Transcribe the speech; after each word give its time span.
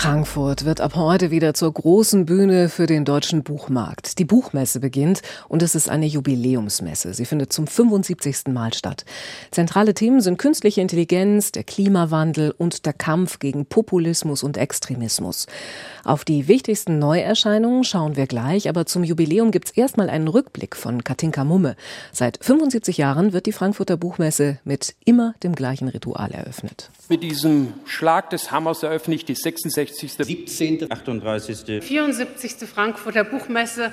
Frankfurt 0.00 0.64
wird 0.64 0.80
ab 0.80 0.94
heute 0.94 1.32
wieder 1.32 1.54
zur 1.54 1.72
großen 1.74 2.24
Bühne 2.24 2.68
für 2.68 2.86
den 2.86 3.04
deutschen 3.04 3.42
Buchmarkt. 3.42 4.20
Die 4.20 4.24
Buchmesse 4.24 4.78
beginnt 4.78 5.22
und 5.48 5.60
es 5.60 5.74
ist 5.74 5.90
eine 5.90 6.06
Jubiläumsmesse. 6.06 7.12
Sie 7.14 7.24
findet 7.24 7.52
zum 7.52 7.66
75. 7.66 8.46
Mal 8.46 8.72
statt. 8.72 9.04
Zentrale 9.50 9.94
Themen 9.94 10.20
sind 10.20 10.38
künstliche 10.38 10.80
Intelligenz, 10.80 11.50
der 11.50 11.64
Klimawandel 11.64 12.54
und 12.56 12.86
der 12.86 12.92
Kampf 12.92 13.40
gegen 13.40 13.66
Populismus 13.66 14.44
und 14.44 14.56
Extremismus. 14.56 15.48
Auf 16.04 16.24
die 16.24 16.46
wichtigsten 16.46 17.00
Neuerscheinungen 17.00 17.82
schauen 17.82 18.14
wir 18.14 18.28
gleich, 18.28 18.68
aber 18.68 18.86
zum 18.86 19.02
Jubiläum 19.02 19.50
gibt 19.50 19.70
es 19.70 19.76
erstmal 19.76 20.10
einen 20.10 20.28
Rückblick 20.28 20.76
von 20.76 21.02
Katinka 21.02 21.42
Mumme. 21.42 21.74
Seit 22.12 22.38
75 22.40 22.98
Jahren 22.98 23.32
wird 23.32 23.46
die 23.46 23.52
Frankfurter 23.52 23.96
Buchmesse 23.96 24.60
mit 24.62 24.94
immer 25.04 25.34
dem 25.42 25.56
gleichen 25.56 25.88
Ritual 25.88 26.30
eröffnet. 26.30 26.88
Mit 27.08 27.24
diesem 27.24 27.72
Schlag 27.84 28.30
des 28.30 28.52
Hammers 28.52 28.84
eröffne 28.84 29.16
ich 29.16 29.24
die 29.24 29.34
66. 29.34 29.87
17. 29.94 30.90
38. 30.90 31.82
74. 31.82 32.68
Frankfurter 32.68 33.24
Buchmesse 33.24 33.92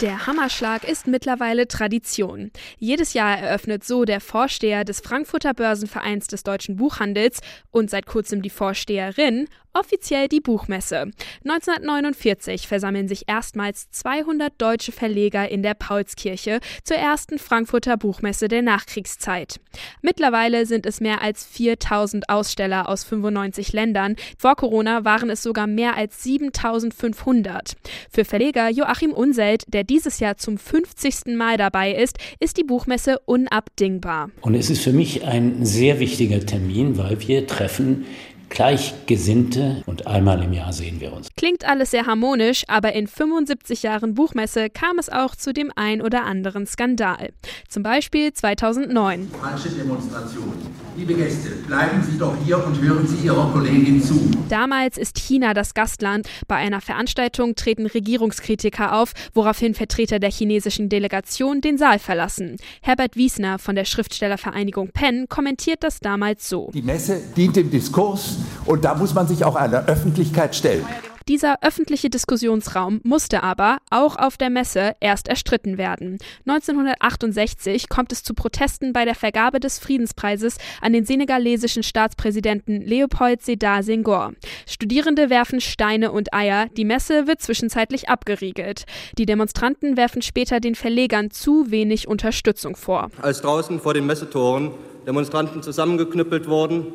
der 0.00 0.28
Hammerschlag 0.28 0.84
ist 0.84 1.08
mittlerweile 1.08 1.66
Tradition. 1.66 2.52
Jedes 2.78 3.14
Jahr 3.14 3.36
eröffnet 3.36 3.82
so 3.82 4.04
der 4.04 4.20
Vorsteher 4.20 4.84
des 4.84 5.00
Frankfurter 5.00 5.54
Börsenvereins 5.54 6.28
des 6.28 6.44
deutschen 6.44 6.76
Buchhandels 6.76 7.40
und 7.72 7.90
seit 7.90 8.06
kurzem 8.06 8.40
die 8.40 8.50
Vorsteherin 8.50 9.48
offiziell 9.72 10.28
die 10.28 10.40
Buchmesse. 10.40 11.10
1949 11.44 12.66
versammeln 12.66 13.08
sich 13.08 13.24
erstmals 13.28 13.90
200 13.90 14.52
deutsche 14.58 14.92
Verleger 14.92 15.48
in 15.48 15.62
der 15.62 15.74
Paulskirche 15.74 16.60
zur 16.84 16.96
ersten 16.96 17.38
Frankfurter 17.38 17.96
Buchmesse 17.96 18.48
der 18.48 18.62
Nachkriegszeit. 18.62 19.60
Mittlerweile 20.02 20.66
sind 20.66 20.86
es 20.86 21.00
mehr 21.00 21.22
als 21.22 21.44
4000 21.46 22.28
Aussteller 22.28 22.88
aus 22.88 23.04
95 23.04 23.72
Ländern. 23.72 24.16
Vor 24.38 24.56
Corona 24.56 25.04
waren 25.04 25.30
es 25.30 25.42
sogar 25.42 25.66
mehr 25.66 25.96
als 25.96 26.22
7500. 26.22 27.74
Für 28.10 28.24
Verleger 28.24 28.68
Joachim 28.68 29.12
Unselt, 29.12 29.64
der 29.68 29.84
dieses 29.84 30.20
Jahr 30.20 30.36
zum 30.36 30.58
50. 30.58 31.36
Mal 31.36 31.56
dabei 31.56 31.92
ist, 31.92 32.18
ist 32.40 32.56
die 32.56 32.64
Buchmesse 32.64 33.18
unabdingbar. 33.24 34.30
Und 34.40 34.54
es 34.54 34.70
ist 34.70 34.82
für 34.82 34.92
mich 34.92 35.24
ein 35.24 35.64
sehr 35.64 36.00
wichtiger 36.00 36.44
Termin, 36.44 36.98
weil 36.98 37.20
wir 37.26 37.46
treffen 37.46 38.06
Gleichgesinnte 38.48 39.82
und 39.86 40.06
einmal 40.06 40.42
im 40.42 40.52
Jahr 40.52 40.72
sehen 40.72 41.00
wir 41.00 41.12
uns. 41.12 41.28
Klingt 41.36 41.64
alles 41.64 41.90
sehr 41.90 42.06
harmonisch, 42.06 42.64
aber 42.68 42.92
in 42.92 43.06
75 43.06 43.82
Jahren 43.82 44.14
Buchmesse 44.14 44.70
kam 44.70 44.98
es 44.98 45.08
auch 45.08 45.34
zu 45.34 45.52
dem 45.52 45.72
ein 45.76 46.02
oder 46.02 46.24
anderen 46.24 46.66
Skandal. 46.66 47.30
Zum 47.68 47.82
Beispiel 47.82 48.32
2009. 48.32 49.30
Falsche 49.40 49.68
Demonstration. 49.70 50.52
Liebe 50.98 51.14
Gäste, 51.14 51.50
bleiben 51.68 52.02
Sie 52.02 52.18
doch 52.18 52.34
hier 52.44 52.66
und 52.66 52.82
hören 52.82 53.06
Sie 53.06 53.24
Ihrer 53.24 53.52
Kollegin 53.52 54.02
zu. 54.02 54.32
Damals 54.48 54.98
ist 54.98 55.16
China 55.16 55.54
das 55.54 55.72
Gastland. 55.72 56.28
Bei 56.48 56.56
einer 56.56 56.80
Veranstaltung 56.80 57.54
treten 57.54 57.86
Regierungskritiker 57.86 58.92
auf, 58.92 59.12
woraufhin 59.32 59.74
Vertreter 59.74 60.18
der 60.18 60.32
chinesischen 60.32 60.88
Delegation 60.88 61.60
den 61.60 61.78
Saal 61.78 62.00
verlassen. 62.00 62.56
Herbert 62.82 63.14
Wiesner 63.14 63.60
von 63.60 63.76
der 63.76 63.84
Schriftstellervereinigung 63.84 64.90
Penn 64.92 65.26
kommentiert 65.28 65.84
das 65.84 66.00
damals 66.00 66.48
so. 66.48 66.72
Die 66.74 66.82
Messe 66.82 67.20
dient 67.36 67.54
dem 67.54 67.70
Diskurs 67.70 68.38
und 68.64 68.84
da 68.84 68.96
muss 68.96 69.14
man 69.14 69.28
sich 69.28 69.44
auch 69.44 69.54
einer 69.54 69.86
Öffentlichkeit 69.86 70.56
stellen. 70.56 70.84
Dieser 71.28 71.62
öffentliche 71.62 72.08
Diskussionsraum 72.08 73.02
musste 73.04 73.42
aber, 73.42 73.78
auch 73.90 74.16
auf 74.16 74.38
der 74.38 74.48
Messe, 74.48 74.96
erst 74.98 75.28
erstritten 75.28 75.76
werden. 75.76 76.16
1968 76.46 77.90
kommt 77.90 78.12
es 78.12 78.22
zu 78.22 78.32
Protesten 78.32 78.94
bei 78.94 79.04
der 79.04 79.14
Vergabe 79.14 79.60
des 79.60 79.78
Friedenspreises 79.78 80.56
an 80.80 80.94
den 80.94 81.04
senegalesischen 81.04 81.82
Staatspräsidenten 81.82 82.80
Leopold 82.80 83.42
Sedar 83.42 83.82
Senghor. 83.82 84.32
Studierende 84.66 85.28
werfen 85.28 85.60
Steine 85.60 86.12
und 86.12 86.32
Eier, 86.32 86.68
die 86.78 86.86
Messe 86.86 87.26
wird 87.26 87.42
zwischenzeitlich 87.42 88.08
abgeriegelt. 88.08 88.86
Die 89.18 89.26
Demonstranten 89.26 89.98
werfen 89.98 90.22
später 90.22 90.60
den 90.60 90.74
Verlegern 90.74 91.30
zu 91.30 91.70
wenig 91.70 92.08
Unterstützung 92.08 92.74
vor. 92.74 93.10
Als 93.20 93.42
draußen 93.42 93.80
vor 93.80 93.92
den 93.92 94.06
Messetoren 94.06 94.70
Demonstranten 95.06 95.62
zusammengeknüppelt 95.62 96.48
wurden, 96.48 96.86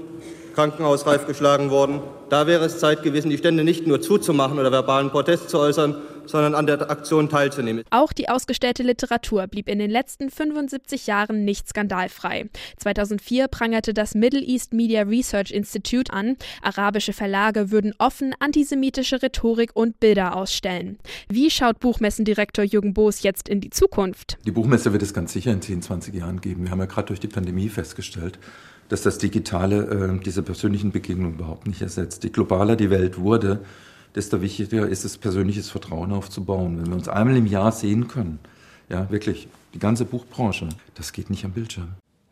krankenhausreif 0.53 1.28
geschlagen 1.28 1.69
worden. 1.69 2.02
Da 2.30 2.47
wäre 2.47 2.66
es 2.66 2.80
Zeit 2.80 3.03
gewesen, 3.03 3.30
die 3.30 3.38
Stände 3.38 3.64
nicht 3.64 3.86
nur 3.86 4.02
zuzumachen 4.02 4.58
oder 4.59 4.72
verbalen 4.72 5.12
Protest 5.12 5.50
zu 5.50 5.59
äußern, 5.59 5.96
sondern 6.25 6.56
an 6.56 6.66
der 6.66 6.90
Aktion 6.90 7.30
teilzunehmen. 7.30 7.84
Auch 7.90 8.14
die 8.14 8.30
ausgestellte 8.30 8.84
Literatur 8.84 9.47
blieb 9.47 9.68
in 9.68 9.80
den 9.80 9.91
letzten 9.91 10.30
75 10.30 11.08
Jahren 11.08 11.46
nicht 11.46 11.69
skandalfrei. 11.69 12.50
2004 12.78 13.47
prangerte 13.47 13.94
das 13.94 14.16
Middle 14.16 14.41
East 14.41 14.74
Media 14.74 15.03
Research 15.03 15.52
Institute 15.52 16.12
an, 16.12 16.38
arabische 16.62 17.14
Verlage 17.14 17.72
würden 17.72 17.94
offen 17.97 18.34
antisemitische 18.40 19.22
Rhetorik 19.22 19.72
und 19.74 20.00
Bilder 20.00 20.35
ausstellen. 20.35 20.97
Wie 21.30 21.50
schaut 21.50 21.80
Buchmessendirektor 21.80 22.64
Jürgen 22.64 22.94
Boos 22.94 23.24
jetzt 23.24 23.50
in 23.50 23.62
die 23.62 23.70
Zukunft? 23.70 24.38
Die 24.46 24.52
Buchmesse 24.52 24.91
wird 24.91 25.03
es 25.03 25.14
ganz 25.14 25.34
sicher 25.34 25.52
in 25.52 25.62
10, 25.62 25.81
20 25.81 26.16
Jahren 26.16 26.41
geben. 26.41 26.64
Wir 26.64 26.72
haben 26.72 26.80
ja 26.80 26.85
gerade 26.85 27.08
durch 27.08 27.20
die 27.20 27.28
Pandemie 27.28 27.70
festgestellt, 27.70 28.40
dass 28.89 29.01
das 29.01 29.17
Digitale 29.17 30.17
äh, 30.17 30.23
diese 30.23 30.44
persönlichen 30.44 30.91
Begegnungen 30.91 31.35
überhaupt 31.35 31.67
nicht 31.67 31.81
ersetzt. 31.81 32.23
Je 32.23 32.29
globaler 32.29 32.75
die 32.75 32.89
Welt 32.89 33.17
wurde, 33.17 33.59
desto 34.16 34.41
wichtiger 34.41 34.88
ist 34.88 35.05
es, 35.05 35.17
persönliches 35.17 35.69
Vertrauen 35.69 36.11
aufzubauen. 36.11 36.79
Wenn 36.79 36.88
wir 36.88 36.95
uns 36.95 37.07
einmal 37.07 37.38
im 37.38 37.47
Jahr 37.47 37.72
sehen 37.72 38.07
können, 38.07 38.39
ja, 38.89 39.09
wirklich, 39.09 39.47
die 39.73 39.79
ganze 39.79 40.05
Buchbranche, 40.05 40.69
das 40.93 41.13
geht 41.13 41.29
nicht 41.29 41.45
am 41.45 41.51
Bildschirm. 41.51 41.89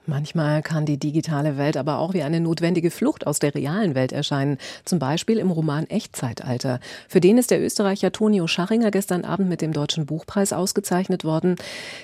Manchmal 0.08 0.64
kann 0.64 0.88
die 0.88 0.98
digitale 0.98 1.58
Welt 1.58 1.78
aber 1.78 2.00
auch 2.00 2.14
wie 2.16 2.24
eine 2.24 2.40
notwendige 2.40 2.90
Flucht 2.90 3.28
aus 3.28 3.38
der 3.38 3.54
realen 3.54 3.94
Welt 3.94 4.12
erscheinen. 4.12 4.58
Zum 4.84 4.98
Beispiel 4.98 5.38
im 5.38 5.52
Roman 5.52 5.86
Echtzeitalter. 5.88 6.80
Für 7.08 7.22
den 7.22 7.38
ist 7.38 7.52
der 7.52 7.62
Österreicher 7.62 8.12
Tonio 8.12 8.48
Scharringer 8.48 8.90
gestern 8.90 9.26
Abend 9.26 9.48
mit 9.48 9.62
dem 9.62 9.74
Deutschen 9.74 10.08
Buchpreis 10.08 10.54
ausgezeichnet 10.54 11.24
worden. 11.24 11.56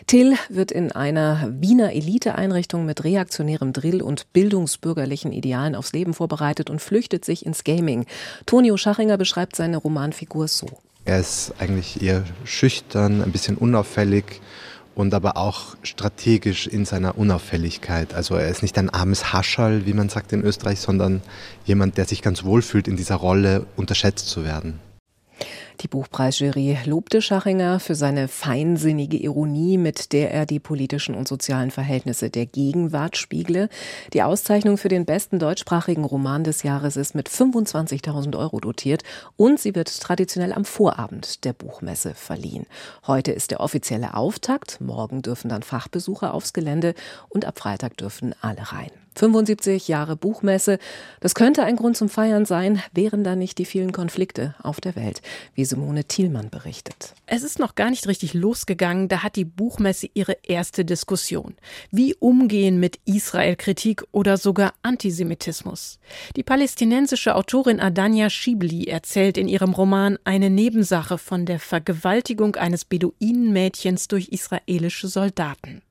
Till 0.05 0.35
wird 0.49 0.71
in 0.71 0.91
einer 0.91 1.51
Wiener 1.59 1.91
Eliteeinrichtung 1.91 2.85
mit 2.85 3.03
reaktionärem 3.03 3.73
Drill 3.73 4.03
und 4.03 4.31
bildungsbürgerlichen 4.31 5.31
Idealen 5.31 5.75
aufs 5.75 5.93
Leben 5.93 6.13
vorbereitet 6.13 6.69
und 6.69 6.81
flüchtet 6.81 7.25
sich 7.25 7.47
ins 7.47 7.63
Gaming. 7.63 8.05
Tonio 8.45 8.77
Scharringer 8.77 9.17
beschreibt 9.17 9.55
seine 9.55 9.77
Romanfigur 9.77 10.47
so. 10.47 10.67
Er 11.05 11.19
ist 11.19 11.53
eigentlich 11.57 12.03
eher 12.03 12.25
schüchtern, 12.43 13.23
ein 13.23 13.31
bisschen 13.31 13.57
unauffällig 13.57 14.41
und 14.97 15.13
aber 15.13 15.37
auch 15.37 15.77
strategisch 15.83 16.65
in 16.65 16.83
seiner 16.83 17.19
Unauffälligkeit. 17.19 18.15
Also 18.15 18.33
er 18.33 18.49
ist 18.49 18.63
nicht 18.63 18.79
ein 18.79 18.89
armes 18.89 19.31
Hascherl, 19.31 19.85
wie 19.85 19.93
man 19.93 20.09
sagt 20.09 20.33
in 20.33 20.41
Österreich, 20.41 20.79
sondern 20.79 21.21
jemand, 21.65 21.97
der 21.97 22.05
sich 22.05 22.23
ganz 22.23 22.43
wohl 22.43 22.63
fühlt, 22.63 22.87
in 22.87 22.97
dieser 22.97 23.15
Rolle 23.15 23.67
unterschätzt 23.75 24.27
zu 24.27 24.43
werden. 24.43 24.79
Die 25.81 25.87
Buchpreisjury 25.87 26.79
lobte 26.85 27.21
Schachinger 27.21 27.79
für 27.79 27.93
seine 27.93 28.27
feinsinnige 28.27 29.17
Ironie, 29.17 29.77
mit 29.77 30.11
der 30.11 30.31
er 30.31 30.47
die 30.47 30.59
politischen 30.59 31.13
und 31.13 31.27
sozialen 31.27 31.69
Verhältnisse 31.69 32.31
der 32.31 32.47
Gegenwart 32.47 33.15
spiegle. 33.15 33.69
Die 34.13 34.23
Auszeichnung 34.23 34.77
für 34.79 34.89
den 34.89 35.05
besten 35.05 35.37
deutschsprachigen 35.37 36.03
Roman 36.03 36.43
des 36.43 36.63
Jahres 36.63 36.97
ist 36.97 37.13
mit 37.13 37.29
25.000 37.29 38.35
Euro 38.37 38.59
dotiert 38.59 39.03
und 39.35 39.59
sie 39.59 39.75
wird 39.75 40.01
traditionell 40.01 40.51
am 40.51 40.65
Vorabend 40.65 41.45
der 41.45 41.53
Buchmesse 41.53 42.15
verliehen. 42.15 42.65
Heute 43.05 43.31
ist 43.31 43.51
der 43.51 43.59
offizielle 43.59 44.15
Auftakt, 44.15 44.81
morgen 44.81 45.21
dürfen 45.21 45.49
dann 45.49 45.61
Fachbesucher 45.61 46.33
aufs 46.33 46.53
Gelände 46.53 46.95
und 47.29 47.45
ab 47.45 47.59
Freitag 47.59 47.97
dürfen 47.97 48.33
alle 48.41 48.71
rein. 48.71 48.89
75 49.17 49.87
Jahre 49.87 50.15
Buchmesse. 50.15 50.79
Das 51.19 51.35
könnte 51.35 51.63
ein 51.63 51.75
Grund 51.75 51.97
zum 51.97 52.09
Feiern 52.09 52.45
sein, 52.45 52.81
wären 52.93 53.23
da 53.23 53.35
nicht 53.35 53.57
die 53.57 53.65
vielen 53.65 53.91
Konflikte 53.91 54.55
auf 54.61 54.79
der 54.79 54.95
Welt, 54.95 55.21
wie 55.55 55.65
Simone 55.65 56.05
Thielmann 56.05 56.49
berichtet. 56.49 57.13
Es 57.25 57.43
ist 57.43 57.59
noch 57.59 57.75
gar 57.75 57.89
nicht 57.89 58.07
richtig 58.07 58.33
losgegangen, 58.33 59.07
da 59.07 59.23
hat 59.23 59.35
die 59.35 59.45
Buchmesse 59.45 60.09
ihre 60.13 60.37
erste 60.43 60.85
Diskussion. 60.85 61.55
Wie 61.91 62.15
umgehen 62.15 62.79
mit 62.79 62.99
Israel-Kritik 63.05 64.03
oder 64.11 64.37
sogar 64.37 64.73
Antisemitismus? 64.81 65.99
Die 66.35 66.43
palästinensische 66.43 67.35
Autorin 67.35 67.79
Adania 67.79 68.29
Schibli 68.29 68.85
erzählt 68.85 69.37
in 69.37 69.47
ihrem 69.47 69.73
Roman 69.73 70.17
eine 70.23 70.49
Nebensache 70.49 71.17
von 71.17 71.45
der 71.45 71.59
Vergewaltigung 71.59 72.55
eines 72.55 72.85
Beduinenmädchens 72.85 74.07
durch 74.07 74.29
israelische 74.29 75.07
Soldaten. 75.07 75.81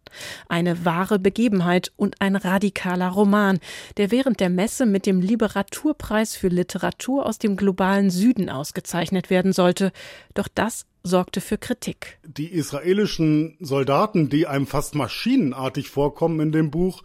Eine 0.49 0.85
wahre 0.85 1.19
Begebenheit 1.19 1.93
und 1.97 2.20
ein 2.20 2.37
radikaler 2.37 3.08
Roman, 3.08 3.58
der 3.97 4.11
während 4.11 4.41
der 4.41 4.50
Messe 4.50 4.87
mit 4.87 5.06
dem 5.06 5.20
Literaturpreis 5.20 6.37
für 6.37 6.49
Literatur 6.49 7.26
aus 7.26 7.38
dem 7.38 7.56
globalen 7.56 8.11
Süden 8.11 8.50
ausgezeichnet 8.50 9.31
werden 9.31 9.53
sollte. 9.53 9.93
Doch 10.35 10.49
das 10.49 10.87
sorgte 11.03 11.41
für 11.41 11.58
Kritik. 11.58 12.19
Die 12.26 12.49
israelischen 12.49 13.56
Soldaten, 13.61 14.29
die 14.29 14.47
einem 14.47 14.67
fast 14.67 14.94
maschinenartig 14.94 15.88
vorkommen 15.88 16.41
in 16.41 16.53
dem 16.53 16.70
Buch, 16.70 17.03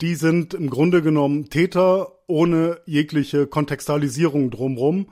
die 0.00 0.14
sind 0.14 0.54
im 0.54 0.70
Grunde 0.70 1.02
genommen 1.02 1.50
Täter 1.50 2.12
ohne 2.26 2.80
jegliche 2.86 3.46
Kontextualisierung 3.46 4.50
drumherum. 4.50 5.10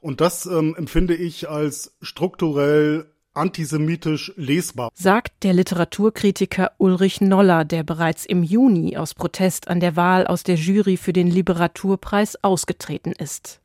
Und 0.00 0.20
das 0.20 0.46
ähm, 0.46 0.74
empfinde 0.76 1.14
ich 1.14 1.48
als 1.48 1.96
strukturell 2.02 3.11
antisemitisch 3.34 4.32
lesbar. 4.36 4.90
Sagt 4.94 5.42
der 5.42 5.52
Literaturkritiker 5.52 6.72
Ulrich 6.78 7.20
Noller, 7.20 7.64
der 7.64 7.82
bereits 7.82 8.26
im 8.26 8.42
Juni 8.42 8.96
aus 8.96 9.14
Protest 9.14 9.68
an 9.68 9.80
der 9.80 9.96
Wahl 9.96 10.26
aus 10.26 10.42
der 10.42 10.56
Jury 10.56 10.96
für 10.96 11.12
den 11.12 11.28
Literaturpreis 11.28 12.42
ausgetreten 12.42 13.12
ist. 13.12 13.60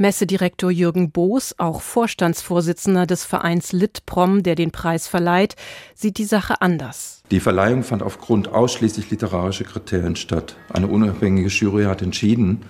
Messedirektor 0.00 0.70
Jürgen 0.70 1.10
Boos, 1.10 1.56
auch 1.58 1.80
Vorstandsvorsitzender 1.82 3.04
des 3.04 3.24
Vereins 3.24 3.72
Litprom, 3.72 4.44
der 4.44 4.54
den 4.54 4.70
Preis 4.70 5.08
verleiht, 5.08 5.56
sieht 5.96 6.18
die 6.18 6.24
Sache 6.24 6.60
anders. 6.60 7.22
Die 7.32 7.40
Verleihung 7.40 7.82
fand 7.82 8.04
aufgrund 8.04 8.46
ausschließlich 8.46 9.10
literarischer 9.10 9.64
Kriterien 9.64 10.14
statt. 10.14 10.54
Eine 10.72 10.86
unabhängige 10.86 11.48
Jury 11.48 11.84
hat 11.84 12.02
entschieden. 12.02 12.60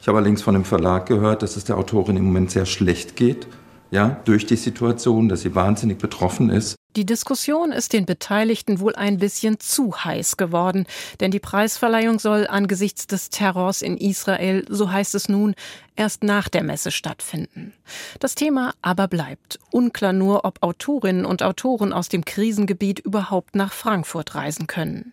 Ich 0.00 0.06
habe 0.06 0.18
allerdings 0.18 0.42
von 0.42 0.54
dem 0.54 0.64
Verlag 0.64 1.06
gehört, 1.06 1.42
dass 1.42 1.56
es 1.56 1.64
der 1.64 1.76
Autorin 1.76 2.16
im 2.16 2.24
Moment 2.26 2.52
sehr 2.52 2.66
schlecht 2.66 3.16
geht 3.16 3.48
ja, 3.90 4.20
durch 4.24 4.46
die 4.46 4.56
Situation, 4.56 5.28
dass 5.28 5.42
sie 5.42 5.54
wahnsinnig 5.54 5.98
betroffen 5.98 6.50
ist. 6.50 6.76
Die 6.96 7.04
Diskussion 7.04 7.72
ist 7.72 7.92
den 7.92 8.06
Beteiligten 8.06 8.80
wohl 8.80 8.94
ein 8.94 9.18
bisschen 9.18 9.60
zu 9.60 9.94
heiß 10.02 10.38
geworden, 10.38 10.86
denn 11.20 11.30
die 11.30 11.40
Preisverleihung 11.40 12.18
soll 12.18 12.46
angesichts 12.46 13.06
des 13.06 13.28
Terrors 13.28 13.82
in 13.82 13.98
Israel, 13.98 14.64
so 14.70 14.90
heißt 14.90 15.14
es 15.14 15.28
nun, 15.28 15.54
erst 15.94 16.24
nach 16.24 16.48
der 16.48 16.62
Messe 16.62 16.90
stattfinden. 16.90 17.74
Das 18.18 18.34
Thema 18.34 18.72
aber 18.80 19.08
bleibt. 19.08 19.58
Unklar 19.70 20.14
nur, 20.14 20.46
ob 20.46 20.62
Autorinnen 20.62 21.26
und 21.26 21.42
Autoren 21.42 21.92
aus 21.92 22.08
dem 22.08 22.24
Krisengebiet 22.24 23.00
überhaupt 23.00 23.54
nach 23.56 23.74
Frankfurt 23.74 24.34
reisen 24.34 24.66
können. 24.66 25.12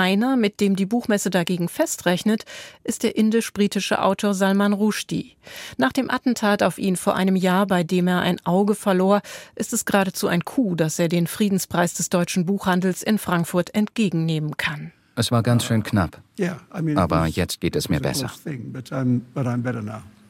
Einer, 0.00 0.36
mit 0.38 0.60
dem 0.60 0.76
die 0.76 0.86
Buchmesse 0.86 1.28
dagegen 1.28 1.68
festrechnet, 1.68 2.46
ist 2.84 3.02
der 3.02 3.16
indisch-britische 3.16 4.00
Autor 4.00 4.32
Salman 4.32 4.72
Rushdie. 4.72 5.36
Nach 5.76 5.92
dem 5.92 6.10
Attentat 6.10 6.62
auf 6.62 6.78
ihn 6.78 6.96
vor 6.96 7.16
einem 7.16 7.36
Jahr, 7.36 7.66
bei 7.66 7.84
dem 7.84 8.08
er 8.08 8.20
ein 8.20 8.40
Auge 8.46 8.74
verlor, 8.74 9.20
ist 9.56 9.74
es 9.74 9.84
geradezu 9.84 10.26
ein 10.26 10.42
Coup, 10.42 10.74
dass 10.74 10.98
er 10.98 11.08
den 11.08 11.26
Friedenspreis 11.26 11.92
des 11.92 12.08
deutschen 12.08 12.46
Buchhandels 12.46 13.02
in 13.02 13.18
Frankfurt 13.18 13.74
entgegennehmen 13.74 14.56
kann. 14.56 14.92
Es 15.16 15.30
war 15.30 15.42
ganz 15.42 15.64
schön 15.66 15.82
knapp. 15.82 16.22
Aber 16.94 17.26
jetzt 17.26 17.60
geht 17.60 17.76
es 17.76 17.90
mir 17.90 18.00
besser. 18.00 18.30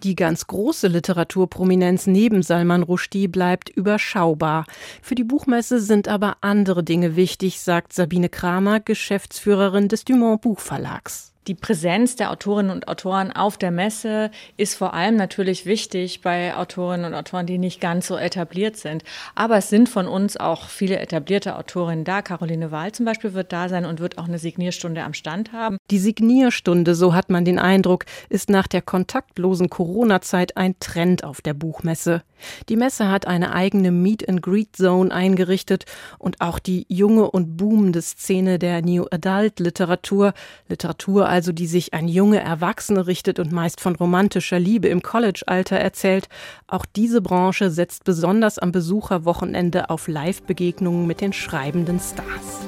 Die 0.03 0.17
ganz 0.17 0.47
große 0.47 0.89
Literaturprominenz 0.89 2.07
neben 2.07 2.43
Salman 2.43 2.83
Rushdie 2.83 3.29
bleibt 3.29 3.69
überschaubar. 3.69 4.65
Für 5.03 5.15
die 5.15 5.25
Buchmesse 5.25 5.81
sind 5.81 6.09
aber 6.09 6.39
andere 6.41 6.83
Dinge 6.83 7.17
wichtig, 7.17 7.61
sagt 7.61 7.93
Sabine 7.93 8.31
Kramer, 8.31 8.81
Geschäftsführerin 8.81 9.89
des 9.89 10.05
Dumont 10.05 10.41
Buchverlags 10.41 11.30
die 11.47 11.55
Präsenz 11.55 12.17
der 12.17 12.31
Autorinnen 12.31 12.71
und 12.71 12.87
Autoren 12.89 13.33
auf 13.33 13.57
der 13.57 13.71
Messe 13.71 14.31
ist 14.59 14.75
vor 14.75 14.93
allem 14.93 15.17
natürlich 15.17 15.65
wichtig 15.65 16.21
bei 16.21 16.55
Autorinnen 16.55 17.07
und 17.07 17.15
Autoren, 17.15 17.47
die 17.47 17.57
nicht 17.57 17.81
ganz 17.81 18.07
so 18.09 18.17
etabliert 18.17 18.77
sind. 18.77 19.05
Aber 19.35 19.57
es 19.57 19.71
sind 19.71 19.89
von 19.89 20.07
uns 20.07 20.37
auch 20.37 20.69
viele 20.69 20.99
etablierte 20.99 21.57
Autorinnen 21.57 22.05
da. 22.05 22.21
Caroline 22.21 22.71
Wahl 22.71 22.93
zum 22.93 23.07
Beispiel 23.07 23.33
wird 23.33 23.53
da 23.53 23.71
sein 23.71 23.87
und 23.87 24.01
wird 24.01 24.19
auch 24.19 24.29
eine 24.29 24.39
Signierstunde 24.39 25.03
am 25.03 25.15
Stand 25.15 25.53
haben. 25.53 25.79
Die 25.91 25.99
Signierstunde, 25.99 26.95
so 26.95 27.15
hat 27.15 27.31
man 27.31 27.47
den 27.47 27.59
Eindruck, 27.59 28.05
ist 28.29 28.51
nach 28.51 28.67
der 28.67 28.83
kontaktlosen 28.83 29.71
Corona-Zeit 29.71 30.59
ein 30.59 30.79
Trend 30.79 31.25
auf 31.25 31.41
der 31.41 31.55
Buchmesse. 31.55 32.23
Die 32.69 32.77
Messe 32.77 33.09
hat 33.09 33.27
eine 33.27 33.53
eigene 33.53 33.91
Meet 33.91 34.29
and 34.29 34.43
Greet 34.43 34.77
Zone 34.77 35.13
eingerichtet 35.13 35.85
und 36.19 36.41
auch 36.41 36.59
die 36.59 36.87
junge 36.89 37.31
und 37.31 37.57
boomende 37.57 38.03
Szene 38.03 38.59
der 38.59 38.83
New 38.83 39.07
Adult 39.11 39.61
Literatur, 39.61 40.33
Literatur 40.69 41.30
also, 41.31 41.53
die 41.53 41.67
sich 41.67 41.95
an 41.95 42.09
junge 42.09 42.41
Erwachsene 42.41 43.07
richtet 43.07 43.39
und 43.39 43.53
meist 43.53 43.81
von 43.81 43.95
romantischer 43.95 44.59
Liebe 44.59 44.89
im 44.89 45.01
College-Alter 45.01 45.77
erzählt, 45.77 46.29
auch 46.67 46.85
diese 46.85 47.23
Branche 47.23 47.71
setzt 47.71 48.05
besonders 48.05 48.59
am 48.59 48.73
Besucherwochenende 48.73 49.91
auf 49.91 50.09
Live-Begegnungen 50.09 51.07
mit 51.07 51.21
den 51.21 51.33
schreibenden 51.33 52.01
Stars. 52.01 52.67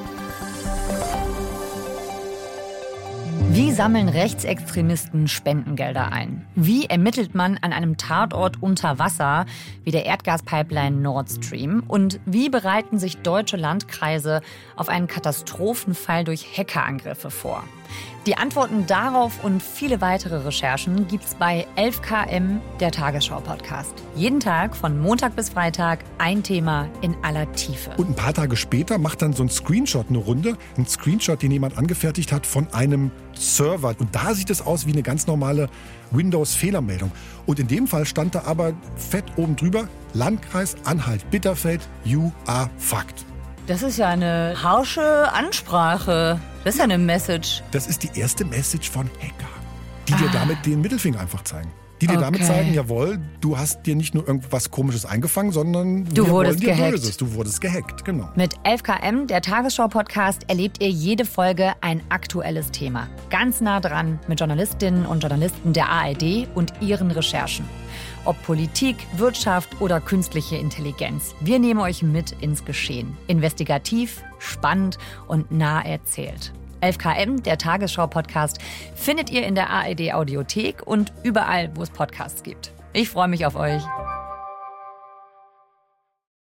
Wie 3.49 3.71
sammeln 3.71 4.09
Rechtsextremisten 4.09 5.27
Spendengelder 5.27 6.11
ein? 6.11 6.47
Wie 6.55 6.85
ermittelt 6.85 7.35
man 7.35 7.57
an 7.61 7.71
einem 7.71 7.97
Tatort 7.97 8.63
unter 8.63 8.97
Wasser 8.97 9.45
wie 9.83 9.91
der 9.91 10.07
Erdgaspipeline 10.07 11.01
Nord 11.01 11.29
Stream? 11.29 11.83
Und 11.87 12.19
wie 12.25 12.49
bereiten 12.49 12.97
sich 12.97 13.17
deutsche 13.17 13.57
Landkreise 13.57 14.41
auf 14.75 14.89
einen 14.89 15.05
Katastrophenfall 15.05 16.23
durch 16.23 16.57
Hackerangriffe 16.57 17.29
vor? 17.29 17.63
Die 18.25 18.37
Antworten 18.37 18.87
darauf 18.87 19.43
und 19.43 19.61
viele 19.61 19.99
weitere 19.99 20.37
Recherchen 20.37 21.07
gibt's 21.09 21.35
bei 21.35 21.67
11KM, 21.75 22.59
der 22.79 22.91
Tagesschau-Podcast. 22.91 23.93
Jeden 24.15 24.39
Tag 24.39 24.77
von 24.77 24.97
Montag 24.97 25.35
bis 25.35 25.49
Freitag 25.49 26.05
ein 26.19 26.41
Thema 26.41 26.87
in 27.01 27.15
aller 27.21 27.51
Tiefe. 27.51 27.91
Und 27.97 28.11
ein 28.11 28.15
paar 28.15 28.33
Tage 28.33 28.55
später 28.55 28.97
macht 28.97 29.21
dann 29.21 29.33
so 29.33 29.43
ein 29.43 29.49
Screenshot 29.49 30.07
eine 30.07 30.19
Runde. 30.19 30.57
Ein 30.77 30.87
Screenshot, 30.87 31.41
den 31.41 31.51
jemand 31.51 31.77
angefertigt 31.77 32.31
hat 32.31 32.45
von 32.45 32.67
einem 32.71 33.11
Server. 33.33 33.93
Und 33.99 34.15
da 34.15 34.33
sieht 34.33 34.49
es 34.49 34.61
aus 34.61 34.85
wie 34.85 34.93
eine 34.93 35.03
ganz 35.03 35.27
normale 35.27 35.67
Windows-Fehlermeldung. 36.11 37.11
Und 37.45 37.59
in 37.59 37.67
dem 37.67 37.87
Fall 37.87 38.05
stand 38.05 38.35
da 38.35 38.43
aber 38.45 38.71
fett 38.95 39.25
oben 39.35 39.57
drüber, 39.57 39.89
Landkreis 40.13 40.77
Anhalt-Bitterfeld, 40.85 41.81
you 42.05 42.31
are 42.45 42.69
fucked. 42.77 43.25
Das 43.65 43.81
ist 43.81 43.97
ja 43.97 44.09
eine 44.09 44.55
harsche 44.61 45.31
Ansprache. 45.31 46.37
Das 46.65 46.75
ist 46.75 46.79
ja 46.79 46.83
eine 46.83 46.97
Message. 46.97 47.63
Das 47.71 47.87
ist 47.87 48.03
die 48.03 48.19
erste 48.19 48.43
Message 48.43 48.91
von 48.91 49.09
Hacker, 49.19 49.49
die 50.09 50.13
ah. 50.13 50.17
dir 50.17 50.29
damit 50.33 50.65
den 50.65 50.81
Mittelfinger 50.81 51.21
einfach 51.21 51.45
zeigen. 51.45 51.71
Die 52.01 52.07
dir 52.07 52.15
okay. 52.15 52.23
damit 52.23 52.43
zeigen, 52.43 52.73
jawohl, 52.73 53.19
du 53.39 53.57
hast 53.57 53.83
dir 53.85 53.95
nicht 53.95 54.13
nur 54.13 54.27
irgendwas 54.27 54.69
Komisches 54.69 55.05
eingefangen, 55.05 55.53
sondern 55.53 56.03
du 56.13 56.27
wurdest 56.27 56.59
gehackt. 56.59 56.91
Böses. 56.91 57.15
Du 57.15 57.33
wurdest 57.35 57.61
gehackt, 57.61 58.03
genau. 58.03 58.27
Mit 58.35 58.57
11KM, 58.65 59.27
der 59.27 59.41
Tagesschau-Podcast, 59.41 60.49
erlebt 60.49 60.83
ihr 60.83 60.89
jede 60.89 61.23
Folge 61.23 61.71
ein 61.79 62.01
aktuelles 62.09 62.71
Thema. 62.71 63.07
Ganz 63.29 63.61
nah 63.61 63.79
dran 63.79 64.19
mit 64.27 64.41
Journalistinnen 64.41 65.05
und 65.05 65.21
Journalisten 65.21 65.71
der 65.71 65.87
ARD 65.87 66.49
und 66.53 66.73
ihren 66.81 67.11
Recherchen. 67.11 67.63
Ob 68.25 68.41
Politik, 68.43 68.95
Wirtschaft 69.17 69.81
oder 69.81 69.99
künstliche 69.99 70.55
Intelligenz. 70.55 71.35
Wir 71.41 71.59
nehmen 71.59 71.79
euch 71.79 72.03
mit 72.03 72.31
ins 72.41 72.63
Geschehen. 72.63 73.17
Investigativ, 73.27 74.23
spannend 74.39 74.97
und 75.27 75.51
nah 75.51 75.81
erzählt. 75.81 76.53
11KM, 76.81 77.41
der 77.43 77.57
Tagesschau-Podcast, 77.57 78.59
findet 78.95 79.29
ihr 79.29 79.45
in 79.45 79.55
der 79.55 79.69
ARD 79.69 80.13
Audiothek 80.13 80.85
und 80.85 81.13
überall, 81.23 81.71
wo 81.75 81.83
es 81.83 81.89
Podcasts 81.89 82.43
gibt. 82.43 82.71
Ich 82.93 83.09
freue 83.09 83.27
mich 83.27 83.45
auf 83.45 83.55
euch. 83.55 83.83